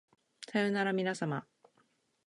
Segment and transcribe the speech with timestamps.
[0.51, 1.45] さようならみなさま